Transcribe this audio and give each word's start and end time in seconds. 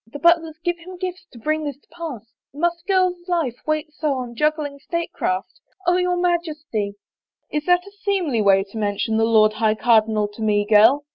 The 0.07 0.17
Butlers 0.17 0.57
give 0.65 0.79
him 0.79 0.97
gifts 0.97 1.27
to 1.31 1.37
bring 1.37 1.63
this 1.63 1.77
to 1.77 1.87
pass— 1.89 2.33
must 2.55 2.81
a 2.81 2.85
girl's 2.87 3.27
life 3.27 3.57
wait 3.67 3.93
so 3.93 4.13
on 4.13 4.33
juggling 4.33 4.79
state 4.79 5.11
craft? 5.13 5.59
Oh, 5.85 5.97
your 5.97 6.17
Majesty 6.17 6.95
—""Is 7.51 7.65
that 7.67 7.85
a 7.85 7.91
seemly 7.91 8.41
way 8.41 8.63
to 8.63 8.79
mention 8.79 9.17
the 9.17 9.25
Lord 9.25 9.53
High 9.53 9.75
Cardinal 9.75 10.27
to 10.29 10.41
me, 10.41 10.65
girl 10.65 11.05